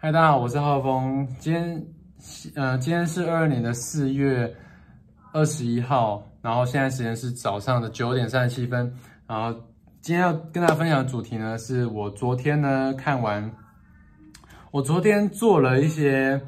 [0.00, 1.26] 嗨，大家好，我是浩峰。
[1.40, 1.86] 今天，
[2.54, 4.48] 呃，今天是二二年的四月
[5.32, 8.94] 二十一号，然后现在时间是早上的九点三十七分。
[9.26, 9.52] 然后
[10.00, 13.50] 今天要跟大家分享的主题呢，是我昨天呢看完，
[14.70, 16.40] 我昨天做了一些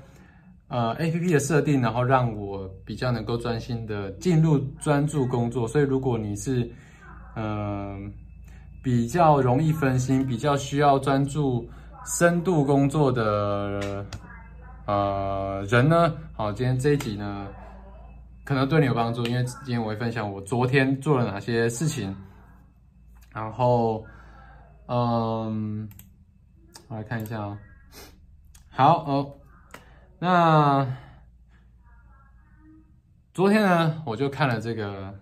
[0.68, 5.66] 呃 A P P 的设定，然后让我比较能够专心的进入专注工作。
[5.66, 6.70] 所以如果你是
[7.34, 8.12] 嗯
[8.80, 11.68] 比较容易分心，比较需要专注。
[12.06, 14.04] 深度工作的
[14.86, 17.46] 呃人呢，好，今天这一集呢，
[18.44, 22.16] 可能对你有帮助，因为今天我会分享我昨天做了哪些事情，
[23.32, 24.04] 然后，
[24.86, 25.88] 嗯，
[26.88, 27.58] 我来看一下啊，
[28.70, 29.32] 好哦，
[30.18, 30.86] 那
[33.32, 35.14] 昨天呢，我就看了这个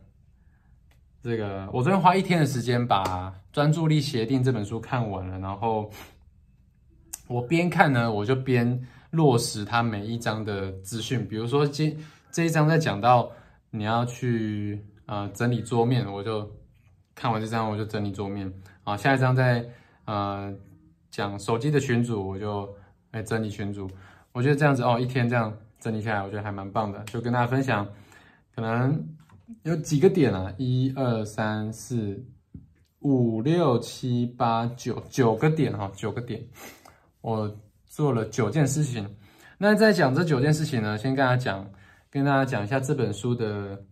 [1.23, 3.05] 这个，我昨天花一天的时间把
[3.53, 5.91] 《专注力协定》这本书看完了，然后。
[7.29, 11.29] 我边看呢，我就边落实它每一章的资讯。
[11.29, 11.97] 比如说，今
[12.33, 13.31] 这一章在讲到
[13.71, 16.51] 你要去呃整理桌面，我就
[17.15, 18.53] 看完这张我就整理桌面。
[18.83, 19.63] 啊，下一章在
[20.07, 20.53] 呃
[21.11, 22.69] 讲手机的群组，我就
[23.11, 23.89] 来整理群组。
[24.33, 26.99] 我觉得这样子哦，一天这样整理下来，我觉得还蛮棒的。
[27.05, 27.87] 就跟大家分享，
[28.55, 29.07] 可能
[29.65, 32.25] 有几个点啊，一二三四
[33.01, 36.43] 五六七八九九个点哈，九个点。
[37.21, 39.17] 我做了九件事情，
[39.59, 41.71] 那在讲这九件事情呢，先跟大家讲，
[42.11, 43.85] 跟大家讲一下这本书的，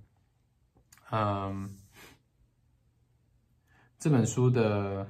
[1.10, 1.76] 嗯，
[3.98, 5.06] 这本书的，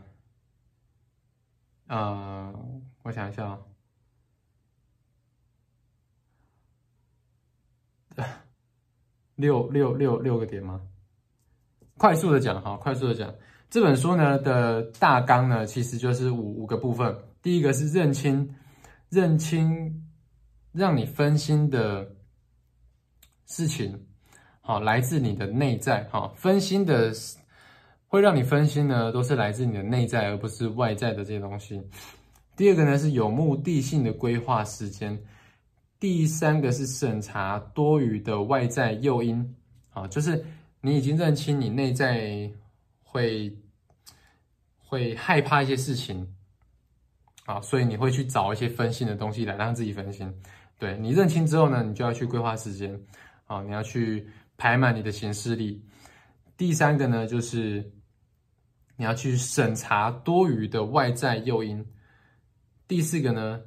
[1.88, 3.46] 嗯，我想一下
[8.16, 8.24] 啊，
[9.34, 10.80] 六六六六个点吗？
[11.98, 13.34] 快速的讲哈，快速的讲，
[13.68, 17.14] 这本书呢的大纲呢，其实就是五五个部分。
[17.46, 18.52] 第一个是认清，
[19.08, 20.04] 认清
[20.72, 22.04] 让你分心的
[23.44, 24.04] 事情，
[24.60, 27.12] 好，来自你的内在，哈，分心的
[28.08, 31.80] 会让你分心呢，都是来自你的内在，而不是外在的这些东西。
[32.56, 35.16] 第二个呢是有目的性的规划时间，
[36.00, 39.54] 第三个是审查多余的外在诱因，
[39.92, 40.44] 啊，就是
[40.80, 42.50] 你已经认清你内在
[43.04, 43.56] 会
[44.78, 46.26] 会害怕一些事情。
[47.46, 50.30] 啊，所以你会去找一些分心的东西来让自己分心。
[50.78, 53.00] 对你认清之后呢，你就要去规划时间。
[53.46, 55.80] 啊，你要去排满你的行事历。
[56.56, 57.88] 第三个呢，就是
[58.96, 61.86] 你要去审查多余的外在诱因。
[62.88, 63.60] 第四个呢，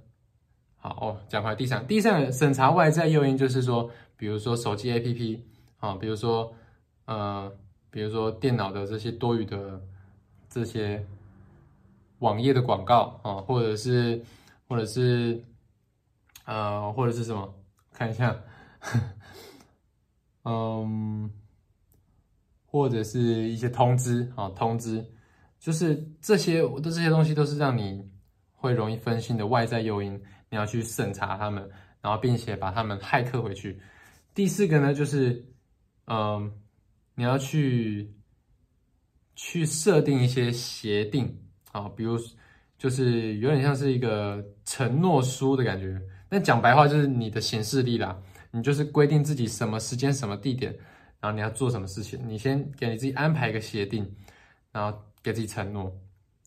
[0.77, 5.39] 好哦，讲回，第三，第三个审查外在诱因就是说，比如说手机 APP
[5.79, 6.53] 啊，比如说
[7.05, 7.49] 呃，
[7.89, 9.81] 比如说电脑的这些多余的
[10.49, 11.01] 这些。
[12.19, 14.23] 网页的广告啊，或者是，
[14.67, 15.43] 或者是，
[16.45, 17.53] 呃，或者是什么？
[17.91, 18.35] 看一下，
[20.43, 21.29] 嗯，
[22.65, 23.19] 或者是
[23.49, 25.05] 一些通知啊，通知，
[25.59, 28.09] 就是这些的这些东西都是让你
[28.53, 30.13] 会容易分心的外在诱因，
[30.49, 31.69] 你要去审查他们，
[32.01, 33.81] 然后并且把他们骇客回去。
[34.33, 35.45] 第四个呢，就是，
[36.07, 36.51] 嗯，
[37.15, 38.13] 你要去
[39.35, 41.48] 去设定一些协定。
[41.71, 42.17] 啊，比如
[42.77, 46.01] 就是有点像是一个承诺书的感觉。
[46.29, 48.17] 那讲白话就是你的行事历啦，
[48.51, 50.71] 你就是规定自己什么时间、什么地点，
[51.19, 52.19] 然后你要做什么事情。
[52.27, 54.09] 你先给你自己安排一个协定，
[54.71, 55.91] 然后给自己承诺。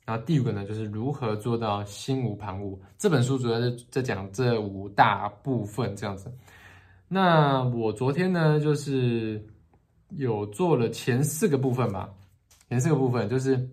[0.04, 2.78] 然后第五个呢，就是如何做到心无旁骛。
[2.98, 6.32] 这本书主要是在讲这五大部分这样子。
[7.08, 9.44] 那我昨天呢，就是
[10.10, 12.08] 有做了前四个部分吧，
[12.68, 13.68] 前四个部分就是。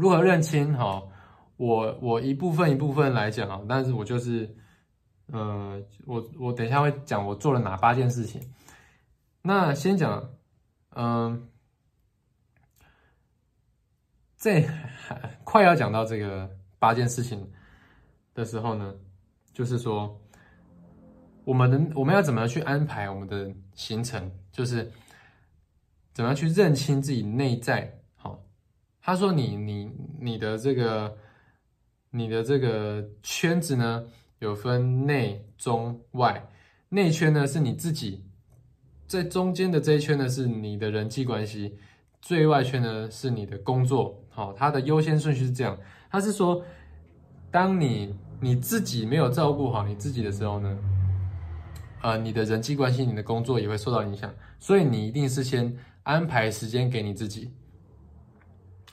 [0.00, 0.74] 如何认清？
[0.78, 1.02] 哈，
[1.58, 4.48] 我我一部分一部分来讲啊，但是我就是，
[5.26, 8.40] 呃，我我等一下会讲我做了哪八件事情。
[9.42, 10.26] 那先讲，
[10.96, 11.46] 嗯，
[14.38, 14.66] 这
[15.44, 17.46] 快要讲到这个八件事情
[18.32, 18.94] 的时候呢，
[19.52, 20.18] 就是说，
[21.44, 24.32] 我们能我们要怎么样去安排我们的行程？
[24.50, 24.90] 就是
[26.14, 27.99] 怎么样去认清自己内在。
[29.10, 29.90] 他说：“你你
[30.20, 31.16] 你的这个
[32.10, 34.04] 你的这个圈子呢，
[34.38, 36.48] 有分内中外。
[36.90, 38.24] 内圈呢是你自己，
[39.08, 41.76] 在中间的这一圈呢是你的人际关系，
[42.22, 44.22] 最外圈呢是你的工作。
[44.28, 45.76] 好，它的优先顺序是这样。
[46.08, 46.62] 他是说，
[47.50, 50.78] 当你你自己没有照顾好你自己的时候呢，
[52.02, 54.32] 呃，你的人际关系、你的工作也会受到影响。
[54.60, 57.52] 所以你一定是先安排时间给你自己。”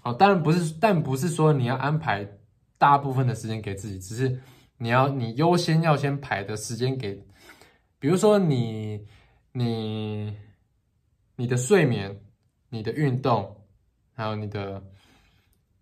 [0.03, 2.25] 哦，当然不是，但不是说你要安排
[2.77, 4.39] 大部分的时间给自己，只是
[4.77, 7.13] 你要你优先要先排的时间给，
[7.99, 9.05] 比如说你
[9.51, 10.38] 你
[11.35, 12.17] 你的睡眠、
[12.69, 13.65] 你的运动，
[14.13, 14.81] 还有你的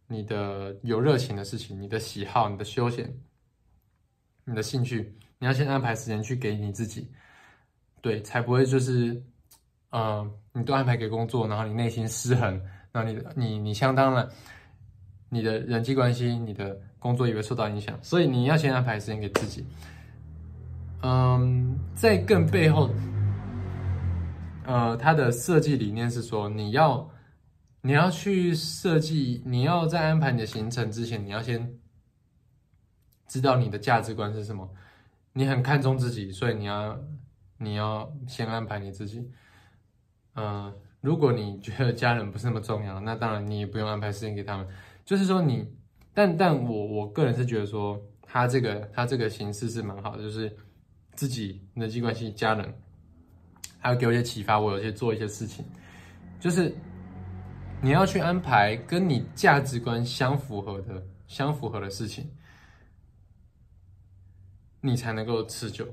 [0.07, 3.13] 你的有热情的事情、你的喜好、你的休闲、
[4.44, 7.12] 你的兴趣，你要先安排时间去给你自己，
[8.01, 9.21] 对，才不会就是，
[9.91, 12.59] 嗯，你都安排给工作，然后你内心失衡。
[12.95, 14.31] 那你你你相当了，
[15.27, 19.65] 你的人际关系、你的工作也会受到影响，所以你要先安排时间给自己。
[21.01, 22.89] 嗯，在更背后，
[24.63, 27.12] 呃，它的设计理念是说，你要
[27.81, 31.77] 你要去设计，你要在安排你的行程之前，你要先
[33.27, 34.69] 知道你的价值观是什么。
[35.33, 36.98] 你很看重自己，所以你要
[37.57, 39.30] 你要先安排你自己。
[40.36, 40.74] 嗯。
[41.06, 44.68] 如果你觉得家人不是那么重要， 那当然你也不用安排时间给他们。
[45.06, 45.72] 就是说你，
[46.16, 50.52] 但但我我个人是觉得说，他这个他这个形式是蛮好的，就是
[51.13, 52.74] 自己人际关系、家人，
[53.78, 55.63] 还有给我一些启发，我有些做一些事情，
[56.40, 56.75] 就是
[57.84, 62.28] 你要去安排跟你价值观相符合的、相符合的事情，
[64.81, 65.88] 你才能够持久、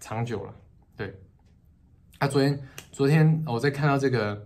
[0.00, 0.54] 长久了。
[0.98, 1.18] 对。
[2.18, 2.60] 啊，昨天
[2.90, 4.44] 昨天我在看到这个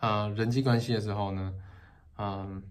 [0.00, 1.54] 呃人际关系的时候呢，
[2.16, 2.62] 嗯，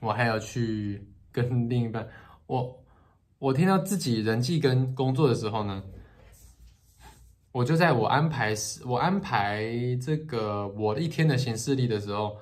[0.00, 2.08] 我还要去跟另一半，
[2.46, 2.82] 我
[3.38, 5.84] 我听到自己人际跟工作的时候呢，
[7.52, 9.70] 我就在我安排时，我安排
[10.00, 12.38] 这个我一天的行事历的时候，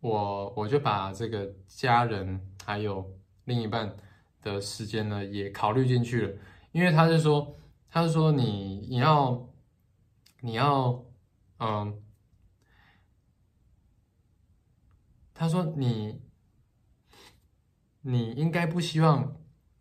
[0.00, 3.08] 我我就把这个家人还有
[3.44, 3.88] 另一半
[4.42, 6.36] 的时间呢也考虑进去了，
[6.72, 7.54] 因为他是说。
[7.90, 9.48] 他是说你你要
[10.40, 11.04] 你要
[11.58, 12.02] 嗯，
[15.32, 16.20] 他说你
[18.02, 19.36] 你应该不希望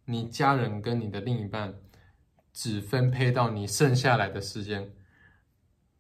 [0.06, 1.74] 你家人跟你的另一半
[2.54, 4.90] 只分配到你剩下来的时间，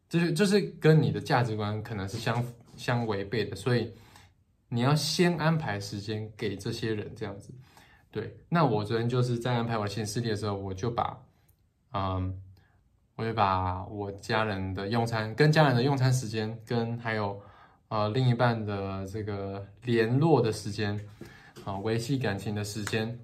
[0.09, 2.43] 就是就是跟你的价值观可能是相
[2.77, 3.93] 相违背的，所以
[4.69, 7.53] 你要先安排时间给这些人这样子。
[8.09, 11.21] 对，那我昨天就是在安排我新事例的时候，我就把。
[11.99, 12.39] 嗯，
[13.15, 17.41] 我会把我家人的用餐、跟家人的用餐时间，跟还有
[17.87, 20.99] 呃另一半的这个联络的时间，
[21.65, 23.19] 啊维系感情的时间，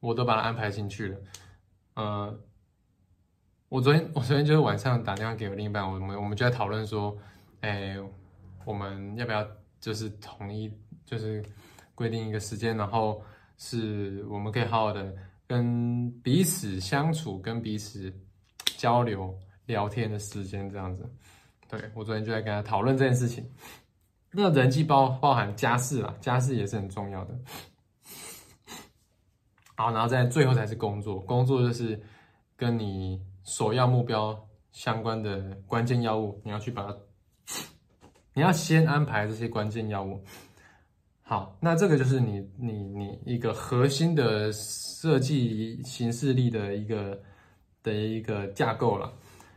[0.00, 1.18] 我都把它安排进去了。
[1.92, 2.38] 呃，
[3.68, 7.14] 我昨天我昨天就是晚上打电话给我另一半，我们我们就在讨论说，
[7.60, 7.98] 哎，
[8.64, 9.46] 我们要不要
[9.78, 10.72] 就是统一
[11.04, 11.44] 就是
[11.94, 13.22] 规定一个时间，然后
[13.58, 15.14] 是我们可以好好的。
[15.46, 18.12] 跟彼此相处、跟彼此
[18.76, 21.08] 交流、聊天的时间，这样子。
[21.68, 23.48] 对我昨天就在跟他讨论这件事情。
[24.32, 27.38] 那人际包包含家事啦，家事也是很重要的。
[29.76, 32.00] 好，然后在最后才是工作，工作就是
[32.56, 34.38] 跟你首要目标
[34.72, 36.96] 相关的关键要务，你要去把它，
[38.34, 40.22] 你要先安排这些关键要务。
[41.28, 47.20] 好，那这个就是你你你一个核心的设计形式力的一个
[47.82, 49.12] 的一个架构了。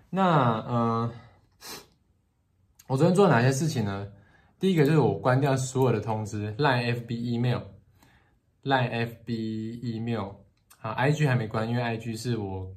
[0.09, 1.11] 那嗯，
[2.87, 4.07] 我昨天做了哪些事情呢？
[4.59, 7.61] 第一个就是我关掉所有的通知，Line、FB、Email、
[8.63, 10.31] Line、FB、Email
[10.79, 12.67] 啊，IG 还没关，因为 IG 是我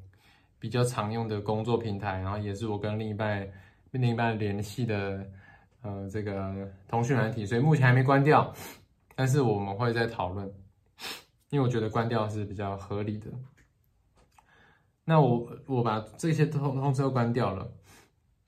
[0.59, 3.49] 比较常用的工作平台，然后也是我跟另一半
[3.90, 5.26] 跟另一半联系的
[5.81, 8.52] 呃这个通讯软体，所以目前还没关掉。
[9.14, 10.47] 但是我们会在讨论，
[11.50, 13.31] 因为我觉得关掉是比较合理的。
[15.04, 17.71] 那我我把这些通通知都关掉了，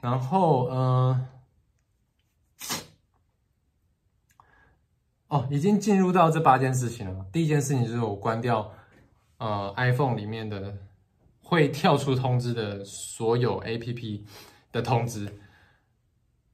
[0.00, 1.26] 然后嗯，
[5.28, 7.26] 哦，已经进入到这八件事情了。
[7.32, 8.72] 第一件事情就是我关掉
[9.38, 10.78] 呃 iPhone 里面的
[11.42, 14.24] 会跳出通知的所有 APP
[14.70, 15.28] 的通知，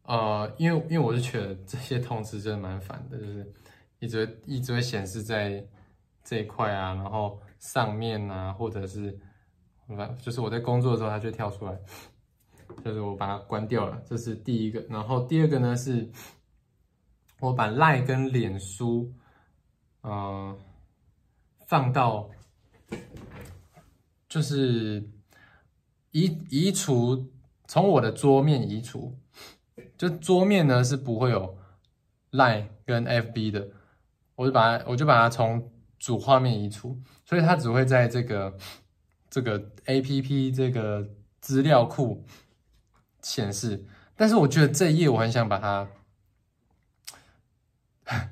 [0.02, 3.54] 呃，因为因为我是觉得这些通知真的蛮烦的，就是。
[4.00, 5.64] 一直会一直会显示在
[6.24, 9.18] 这一块啊，然后上面啊，或者是，
[10.20, 11.78] 就是我在工作的时候，它就跳出来，
[12.84, 14.80] 就是我把它关掉了，这是第一个。
[14.88, 16.10] 然后第二个呢，是
[17.40, 19.12] 我把赖跟脸书，
[20.02, 20.58] 嗯，
[21.66, 22.30] 放到，
[24.28, 25.10] 就是
[26.12, 27.30] 移移除，
[27.66, 29.18] 从我的桌面移除，
[29.98, 31.58] 就桌面呢是不会有
[32.30, 33.68] 赖跟 FB 的。
[34.40, 38.56] 我就把它，我就把它从主画面移除，所以它只会在这个
[39.28, 41.06] 这个 A P P 这个
[41.42, 42.24] 资料库
[43.20, 43.84] 显示。
[44.16, 45.88] 但是我觉得这一页我很想把它，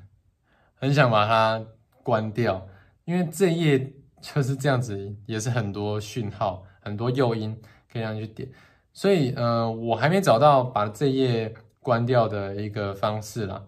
[0.73, 1.63] 很想把它
[2.01, 2.67] 关掉，
[3.05, 7.55] 因为这一页就是这样子，也是很多讯号、很多诱因
[7.91, 8.49] 可以让你去点，
[8.93, 13.63] 所以呃，我还没找到把这页关掉的一个方式啦。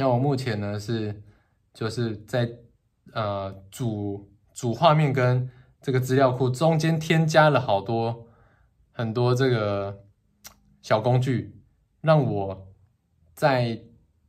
[0.00, 1.22] 那我目前呢是
[1.74, 2.50] 就是在
[3.12, 5.50] 呃主主画面跟
[5.82, 8.26] 这个资料库中间添加了好多
[8.92, 10.06] 很多这个
[10.80, 11.54] 小工具，
[12.00, 12.66] 让我
[13.34, 13.78] 在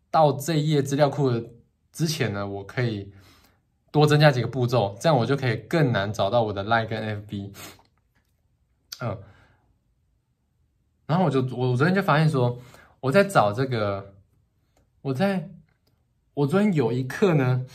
[0.09, 1.31] 到这一页资料库
[1.93, 3.13] 之前呢，我可以
[3.91, 7.53] 多增加几个步骤，这样我就可以更难找到我的 Line 跟 FB。
[8.99, 9.17] 嗯，
[11.05, 12.59] 然后我就我我昨天就发现说，
[12.99, 14.15] 我在找这个，
[15.01, 15.49] 我在
[16.33, 17.65] 我昨天有一刻呢，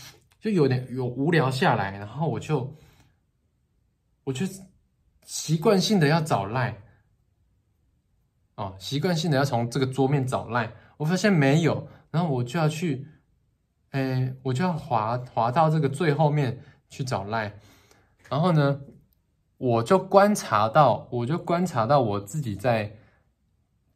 [0.41, 2.75] 就有点有无聊下来，然后我就
[4.25, 4.47] 我就
[5.25, 6.75] 习惯性的要找赖，
[8.55, 13.07] 哦，习惯性的要从这个桌面找赖，我发现没有，然后我就要去，
[13.91, 16.59] 哎，我就要滑滑到这个最后面
[16.89, 17.53] 去找赖，
[18.31, 18.81] 然后呢，
[19.59, 22.97] 我就观察到，我就观察到我自己在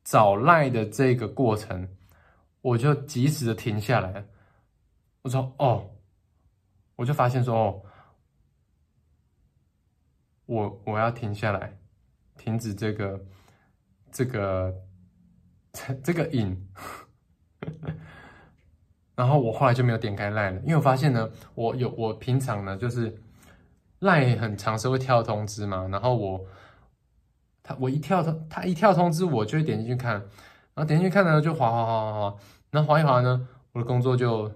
[0.05, 1.88] 找赖的这个过程，
[2.61, 4.26] 我就及时的停下来。
[5.23, 5.91] 我说哦，
[6.97, 7.83] 我就发现说哦，
[10.47, 11.79] 我我要停下来，
[12.39, 13.21] 停止这个
[14.11, 14.75] 这个
[15.73, 16.67] 这这个瘾，
[19.15, 23.23] 然后我后来就没有点开赖了，因为我发现呢，我有我平常呢就是
[23.99, 26.47] 赖很长时会跳通知嘛，然后我
[27.62, 32.39] 他我一跳通他一跳通知，我就会点进去看，然后点进去看呢就滑滑滑滑滑，
[32.71, 34.50] 然后滑一滑呢，我的工作就。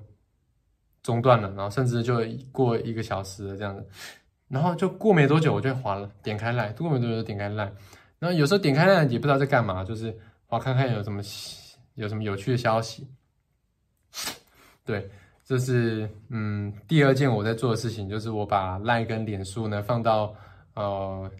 [1.04, 2.18] 中断了，然后甚至就
[2.50, 3.86] 过一个小时这样子，
[4.48, 7.64] 然后就过没多久我就划了，点开来，过没多久就点开来，
[8.18, 10.18] 然后有时候点开来也不知道在干嘛，就是
[10.48, 11.22] 我看看有什么
[11.94, 13.06] 有什么有趣的消息。
[14.84, 15.08] 对，
[15.44, 20.34] 这是嗯第二件我在做的事情，就是我把赖跟脸书呢放到
[20.74, 21.30] 呃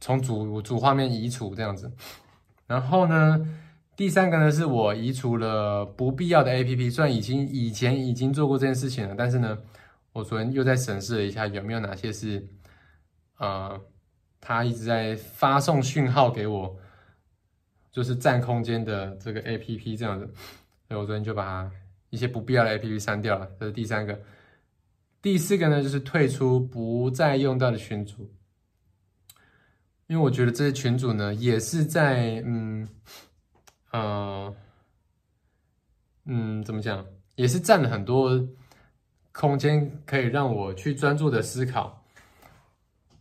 [0.00, 1.92] 从主主画面移除这样子，
[2.66, 3.46] 然后呢。
[4.00, 6.88] 第三个呢，是我移除了不必要的 A P P。
[6.88, 9.58] 虽然已经以前已经做过这件事情了，但是呢，
[10.14, 12.48] 我昨天又在审视了一下，有没有哪些是，
[13.36, 13.78] 呃，
[14.40, 16.74] 它一直在发送讯号给我，
[17.92, 20.24] 就是占空间的这个 A P P 这样子。
[20.88, 21.70] 所以我昨天就把
[22.08, 23.46] 一些不必要的 A P P 删掉了。
[23.60, 24.18] 这是第三个。
[25.20, 28.32] 第四个呢，就是退出不再用到的群组，
[30.06, 32.88] 因为我觉得这些群组呢，也是在嗯。
[33.92, 34.54] 呃，
[36.26, 37.04] 嗯，怎么讲，
[37.34, 38.48] 也是占了很多
[39.32, 42.04] 空间，可以让我去专注的思考。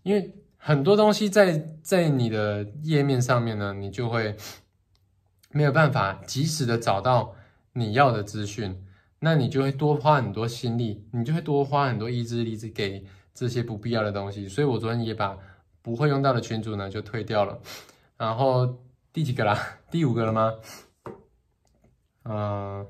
[0.03, 4.35] 因为很多东西在在你的页面上面呢，你就会
[5.51, 7.33] 没有办法及时的找到
[7.73, 8.85] 你要的资讯，
[9.19, 14.47] 那你就会多花很多心力，你就会多花很多意志力去给这些不必要的东西。
[14.47, 15.35] 所以我昨天也把
[15.81, 17.59] 不会用到的群组呢就退掉了，
[18.17, 18.77] 然后。
[19.11, 19.79] 第几个啦？
[19.89, 20.53] 第五个了吗？
[22.23, 22.87] 呃，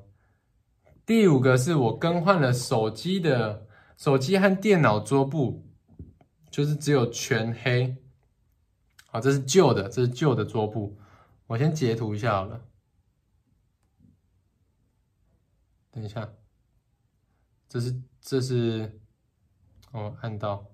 [1.06, 5.66] 第五个是我更换了手机的手机和电脑桌布，
[6.50, 7.96] 就是只有全黑。
[9.08, 10.98] 好，这是旧的，这是旧的桌布。
[11.48, 12.62] 我先截图一下好了。
[15.92, 16.30] 等一下，
[17.68, 19.00] 这是这是，
[19.92, 20.66] 我按到，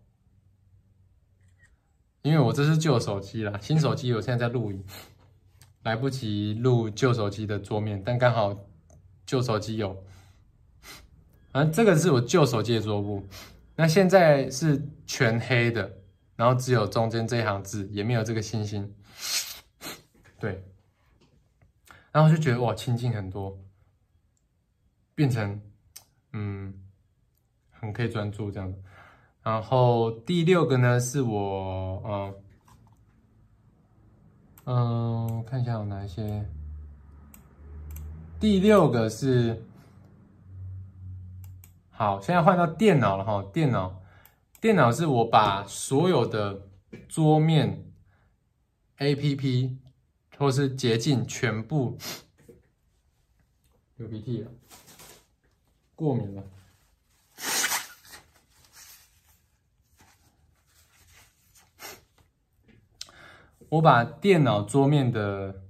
[2.23, 4.83] 因为我这是旧手机啦，新手机我现在在录影。
[5.85, 8.57] 来不及录旧手机的桌面，但刚好
[9.23, 10.03] 旧手机有。
[11.51, 13.23] 啊，这个是我旧手机的桌布，
[13.75, 15.99] 那现在是全黑的，
[16.35, 18.91] 然后只有中间这一行字，也没有这个星星。
[20.39, 20.65] 对，
[22.11, 23.55] 然后就觉得哇，清静很多，
[25.13, 25.61] 变成
[26.33, 26.73] 嗯，
[27.69, 28.73] 很可以专注这样
[29.43, 32.33] 然后第六个呢，是我嗯。
[34.65, 36.43] 嗯，看一下有哪一些。
[38.39, 39.63] 第六个是，
[41.91, 43.43] 好，现在换到电脑了哈。
[43.53, 44.01] 电脑，
[44.59, 46.67] 电脑是我把所有的
[47.07, 47.85] 桌面
[48.97, 49.77] A P P
[50.37, 51.97] 或是捷径全部
[53.97, 54.51] 流鼻涕了，
[55.93, 56.43] 过敏了。
[63.69, 65.63] 我把电脑桌面的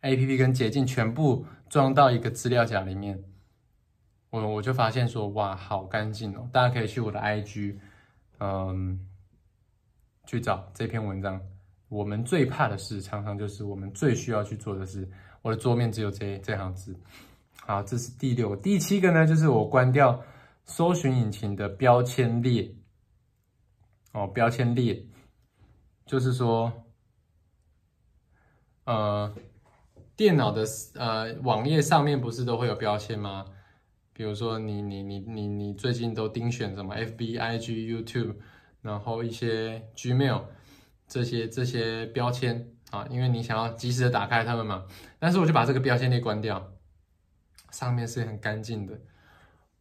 [0.00, 3.22] A P P 跟捷径全部装到一个资料夹里面，
[4.30, 6.48] 我我就发现说，哇，好干净哦！
[6.52, 7.78] 大家可以去我的 I G，
[8.40, 9.06] 嗯，
[10.26, 11.40] 去找这篇文章。
[11.88, 15.08] 我们最怕的事，常常就是我们最需要去做的事。
[15.40, 16.94] 我的桌面只有这这行字。
[17.60, 20.22] 好，这是第六个，第七个呢，就是我关掉
[20.64, 22.70] 搜寻引擎的标签列。
[24.12, 25.02] 哦，标签列，
[26.04, 26.72] 就是说，
[28.88, 29.30] 呃，
[30.16, 30.64] 电脑的
[30.94, 33.44] 呃网页上面不是都会有标签吗？
[34.14, 38.36] 比如说你你你你你最近都盯选什么 F B I G YouTube，
[38.80, 40.44] 然后一些 Gmail
[41.06, 44.86] 这些这些标签啊，因为你想要及时的打开它们嘛。
[45.18, 46.72] 但是我就把这个标签列关掉，
[47.70, 48.98] 上面是很干净的，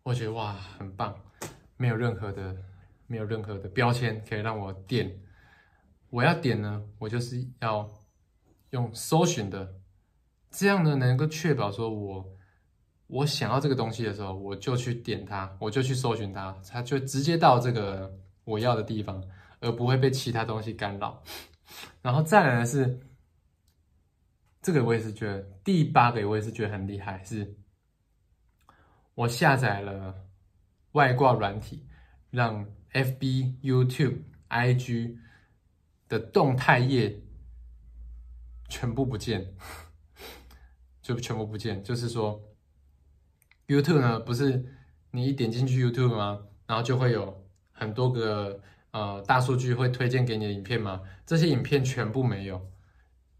[0.03, 1.15] 我觉得哇，很棒，
[1.77, 2.57] 没有任何的
[3.07, 5.17] 没有任何的标签可以让我点。
[6.09, 7.89] 我要点呢，我就是要
[8.71, 9.75] 用搜寻的，
[10.51, 12.33] 这样呢能够确保说我。
[13.09, 19.23] 我想要这个东西的时候，我就去点它，我就去搜寻它，它就直接到这个我要的地方，
[19.61, 21.23] 而不会被其他东西干扰。
[22.01, 22.99] 然后再来呢是，
[24.61, 27.55] 这个我也是觉得第八个我也是觉得很厉害，是
[29.15, 30.13] 我下载了
[30.91, 31.87] 外挂软体，
[32.29, 34.17] 让 FB、YouTube、
[34.49, 35.17] IG
[36.09, 37.17] 的动态页
[38.67, 39.53] 全部不见，
[41.01, 42.41] 就全部不见，就是说。
[43.67, 44.65] YouTube 呢，不是
[45.11, 46.39] 你一点进去 YouTube 吗？
[46.67, 51.01] 然后就会有很多个呃大数据会推荐给你的影片吗？
[51.25, 52.65] 这些影片全部没有，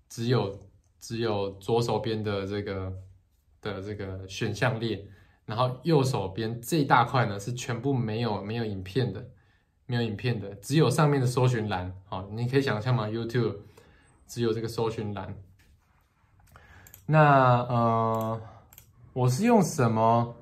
[0.10, 0.67] 只有
[1.00, 2.93] 只有左手边的这个
[3.62, 5.07] 的这个选项列，
[5.46, 9.29] 然后右手边这一大块呢是全部没有没有影片的，
[9.86, 11.96] 没有影片的，只有上面的搜寻栏。
[12.03, 13.60] 好，你可以想象吗？YouTube
[14.27, 15.36] 只有这个搜寻栏。
[17.05, 18.41] 那呃。
[19.13, 20.36] 我是用什么？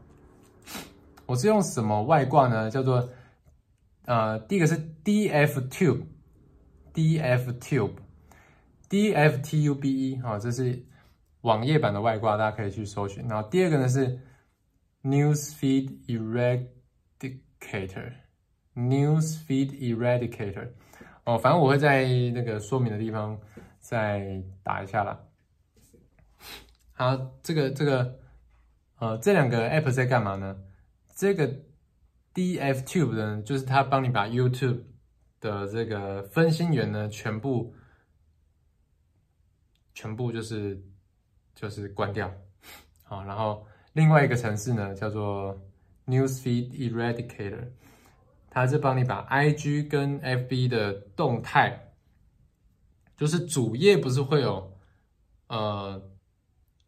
[1.25, 2.69] 我是用什么外挂呢？
[2.69, 3.09] 叫做
[4.03, 10.85] 呃，第一个是 DF Tube，DF Tube，D F T U B E 哈，这是
[11.39, 13.25] 网页版的外挂，大家可以去搜寻。
[13.29, 14.19] 然后第二个呢是
[15.03, 16.67] Newsfeed
[17.21, 20.67] Eradicator，Newsfeed Eradicator
[21.23, 23.39] 哦，反正我会在那个说明的地方
[23.87, 25.19] 再打一下啦。
[26.93, 28.19] 好，这个这个。
[28.97, 30.57] 呃，这两个 app 在干嘛呢？
[31.13, 31.53] 这个
[32.33, 34.83] DFTube 呢，就是它帮你把 YouTube
[35.41, 37.75] 的这个分心源呢，全部
[39.93, 40.81] 全部就是
[41.53, 42.33] 就是关掉。
[43.03, 45.59] 好，然后另外一个城市呢，叫做
[46.07, 47.67] Newsfeed Eradicator，
[48.49, 51.84] 它是帮你把 IG 跟 FB 的动态，
[53.15, 54.71] 就是主页不是会有
[55.47, 56.01] 呃。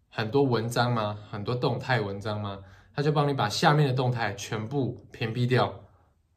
[0.10, 1.20] 很多文章吗？
[1.30, 2.64] 很多动态文章吗？
[2.92, 5.72] 他就帮你把下面的动态全部屏蔽掉，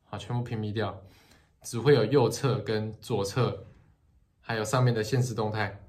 [0.05, 1.00] 好，全部屏蔽掉，
[1.62, 3.64] 只会有右侧跟左侧，
[4.38, 5.81] 还有上面的现实动态，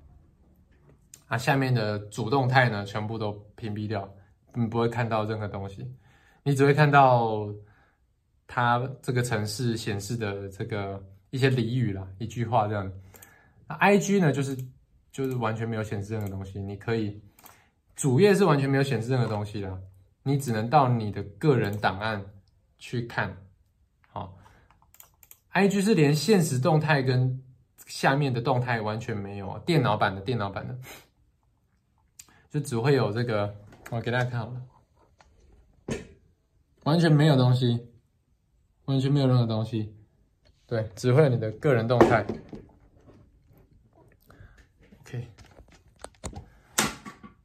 [1.27, 4.09] 啊，下面的主动态呢，全部都屏蔽掉，
[4.53, 5.85] 你不会看到任何东西，
[6.43, 7.53] 你只会看到
[8.47, 12.89] 它这个城市显示的这个一些俚语啦，一句话这样。
[13.79, 14.57] I G 呢，就是
[15.11, 17.21] 就是完全没有显示任何东西，你可以。
[17.93, 19.81] 主页是完全没有显示任何东西的，
[20.23, 22.25] 你只能到你的个人档案
[22.79, 23.37] 去看。
[24.09, 24.35] 好
[25.53, 27.43] ，IG 是连现实动态跟
[27.85, 30.75] 下面的动态完全没有，电脑版的电脑版的，
[32.49, 33.53] 就只会有这个，
[33.91, 35.97] 我给大家看好了，
[36.85, 37.87] 完全没有东西，
[38.85, 39.93] 完全没有任何东西，
[40.65, 42.25] 对，只会有你的个人动态。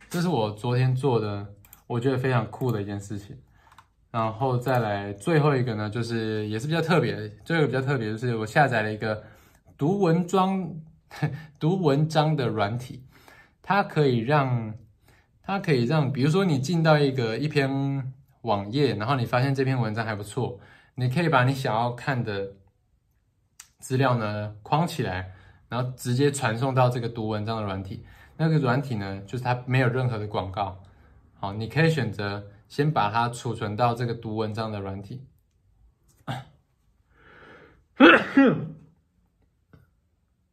[0.08, 1.46] 这是我昨天做的，
[1.86, 3.36] 我觉得非常酷的一件事情。
[4.10, 9.22] 然后再来最后一个呢，就是也是比较特别，最后一个比较特别就是我下载了一个
[9.76, 10.74] 读文章、
[11.58, 13.04] 读文章的软体，
[13.60, 14.72] 它可以让
[15.42, 20.58] 它可以让，比如说你进到一个一篇网页，然后你发现这篇文章还不错，
[20.94, 22.52] 你可以把你想要看的
[23.80, 25.32] 资料呢框起来，
[25.68, 28.06] 然后直接传送到这个读文章的软体。
[28.36, 30.82] 那个软体呢，就是它没有任何的广告。
[31.34, 35.24] 好，你可以选择先把它储存到这个读文章的软体。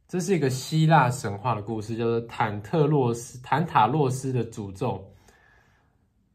[0.08, 5.12] 这是一个希腊神话的故事，叫做坦特洛斯、坦塔洛斯的诅咒。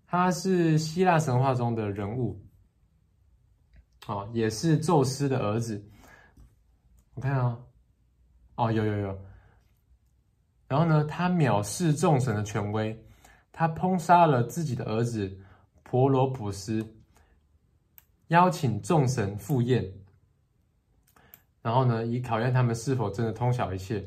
[0.08, 2.44] 他是希腊神话中的人物，
[4.08, 5.88] 哦，也是宙斯的儿子。
[7.14, 7.56] 我看啊，
[8.56, 9.16] 哦，有有有。
[10.68, 12.98] 然后呢，他藐视众神的权威，
[13.52, 15.32] 他烹杀了自己的儿子
[15.84, 16.84] 婆罗普斯，
[18.28, 19.88] 邀请众神赴宴。
[21.62, 24.04] 然后呢，以考验他们是否真的通晓一切。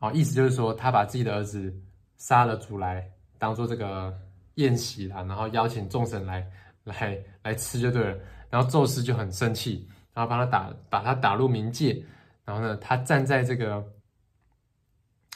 [0.00, 1.72] 哦，意思就是说，他把自己的儿子
[2.16, 4.12] 杀了煮来，当做这个
[4.56, 6.44] 宴席啦，然后邀请众神来
[6.82, 8.18] 来来吃就对了。
[8.50, 12.04] 然后宙斯就很生气，然后帮他打把他打入冥界。
[12.44, 13.84] 然后呢，他站在这个。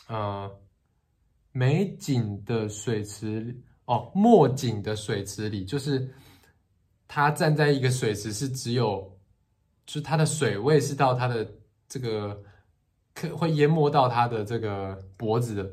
[0.08, 0.50] 呃，
[1.52, 6.12] 美景的水池哦，墨景的水池里，就是
[7.08, 9.16] 他站在一个水池，是只有，
[9.86, 11.46] 就是它的水位是到他的
[11.88, 12.42] 这个，
[13.14, 15.70] 可会淹没到他的这个脖子的。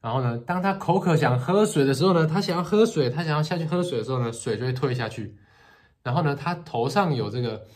[0.00, 5.34] 然后呢，当他口渴想喝水的时候呢，他想要喝水，他想要下去喝水的时候呢，水就会退下去。
[6.02, 7.66] 然后呢，他头上有这个，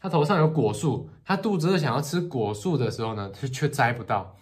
[0.00, 4.34] 他头上有果树，他肚子饿想要吃果树的时候呢，他却摘不到。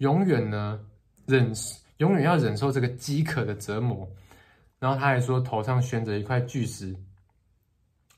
[0.00, 0.80] 永远呢
[1.26, 1.52] 忍，
[1.98, 4.08] 永远要忍受这个饥渴的折磨。
[4.78, 6.96] 然后他还说，头上悬着一块巨石，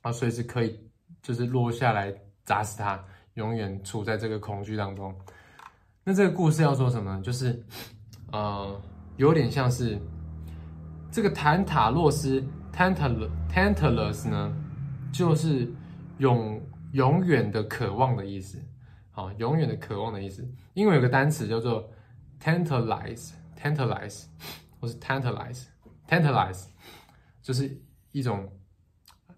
[0.00, 0.78] 啊，随时可以
[1.20, 2.14] 就是落下来
[2.44, 5.12] 砸死他，永远处在这个恐惧当中。
[6.04, 7.20] 那这个故事要说什么？
[7.22, 7.60] 就是，
[8.30, 8.80] 呃，
[9.16, 9.98] 有点像是
[11.10, 12.40] 这个坦塔洛斯
[12.72, 14.56] （Tantal Tantalus） 呢，
[15.12, 15.68] 就是
[16.18, 18.56] 永永远的渴望的意思。
[19.14, 20.42] 好，永远的渴望的意思。
[20.72, 21.92] 英文有个单词叫做
[22.40, 24.24] tantalize，tantalize，
[24.80, 26.64] 或是 tantalize，tantalize，
[27.42, 27.78] 就是
[28.10, 28.50] 一种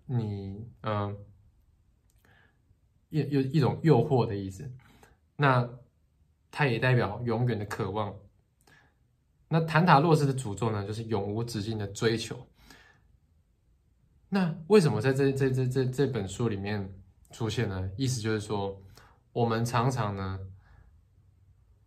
[0.07, 1.17] 你嗯
[3.09, 4.73] 一有一种诱惑的意思。
[5.35, 5.69] 那
[6.53, 8.15] 它也代表永远的渴望。
[9.49, 12.47] 那坦塔洛斯的诅咒呢，就是永无止境的追求。
[14.29, 16.95] 那为什么在这这这这这本书里面
[17.33, 17.91] 出现呢？
[17.97, 18.81] 意思就是说。
[19.35, 20.39] 我们常常呢，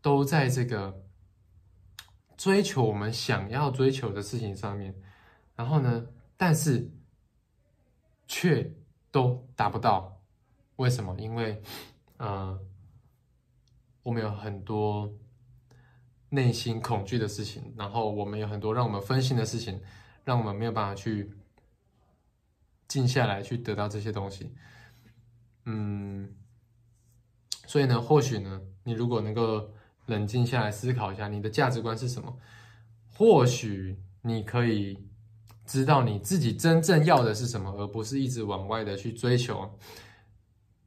[0.01, 1.05] 都在这个
[2.35, 4.93] 追求我们想要追求的事情上面，
[5.55, 6.91] 然后呢，但是
[8.27, 8.75] 却
[9.11, 10.21] 都达不到。
[10.75, 11.15] 为什么？
[11.17, 11.63] 因为，
[12.17, 12.59] 呃，
[14.03, 15.17] 我们有很多
[16.27, 19.81] 内心恐惧的事情，然后我们有很多让我们分心的事情，
[20.25, 21.31] 让我们没有办法去
[22.89, 24.53] 静下来去得到这些东西。
[25.63, 26.35] 嗯。
[27.67, 29.69] 所以呢，或许呢，你如果能够
[30.05, 32.33] 冷静下来思考一下，你的价值观是什么？
[33.13, 35.05] 或许你可以
[35.65, 39.77] 知道你自己真正要的是什么，而不是一直往外的去追求。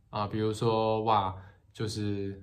[0.08, 1.36] 啊，比如说哇，
[1.74, 2.42] 就是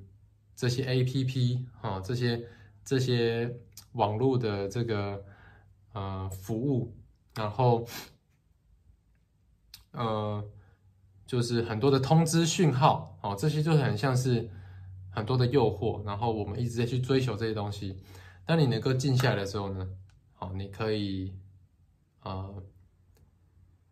[0.55, 2.47] 这些 A P P 啊，这些
[2.85, 3.57] 这些
[3.93, 5.25] 网络的这个
[5.93, 6.95] 呃服务，
[7.33, 7.87] 然后
[9.93, 10.47] 呃。
[11.27, 14.49] 就是很多的通知讯号，哦，这些就很像是
[15.09, 18.01] 很多的诱惑，然后我们一直在去追求这些东西。
[18.45, 19.85] 当你能够静下来的时候呢，
[20.33, 21.33] 好，你可以
[22.23, 22.63] 呃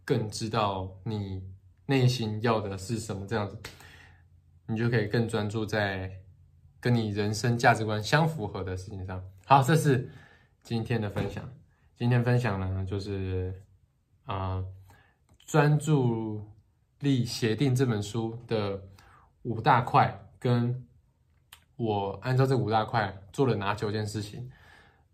[0.06, 1.44] 更知道你
[1.88, 3.60] 内心要的是什么，这样子，
[4.68, 6.10] 你就可以更专注在
[6.80, 9.22] 跟你人生价值观相符合的事情上。
[9.46, 10.10] 好，这是
[10.64, 11.44] 今天的分享。
[11.98, 13.62] 今天分享呢，就是
[14.24, 14.64] 啊
[15.46, 16.42] 专注。
[17.06, 18.82] 立协定这本书的
[19.44, 20.84] 五大块，跟
[21.76, 24.50] 我按照这五大块做了哪九件事情。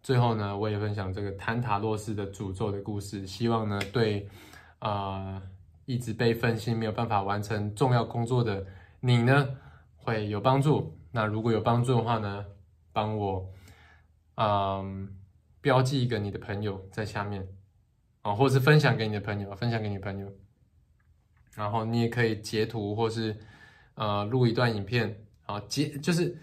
[0.02, 4.30] 最后呢，我也分享这个坍塔洛斯的诅咒的故事，希望呢对
[4.80, 5.42] 啊
[5.86, 8.66] 一直被分心没有办法完成重要工作的
[9.02, 9.50] 你呢
[9.98, 10.98] 会有帮助。
[11.12, 12.46] 那如果有帮助的话呢，
[12.94, 13.52] 帮我
[14.36, 15.14] 嗯
[15.60, 17.46] 标记一个你的朋友在下面
[18.22, 20.32] 啊，或是分享给你的朋友，分享给你的朋友。
[21.56, 23.36] 然后你也可以截图，或是
[23.96, 25.08] 呃录一段影片，
[25.46, 26.38] 然后截就是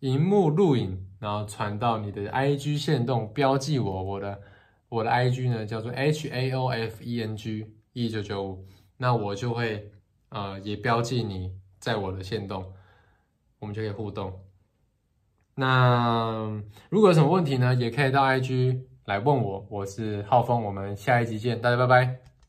[0.00, 4.40] 荧幕录影，然后传到你的 IG 线动，标记我，我的
[4.88, 9.90] 我的 IG 呢叫做 H A O F E N G 一九九五，那我就会
[10.30, 12.72] 呃也标记你在我的线动，
[13.58, 14.40] 我们就可以互动。
[15.54, 22.25] 那如果有什么问题呢，也可以到 IG 来问我，我是浩峰，我们下一集见，大家拜拜。